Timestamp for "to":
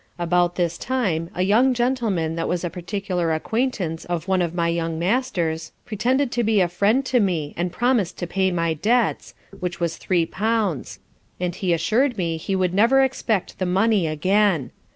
6.31-6.43, 7.05-7.19, 8.17-8.25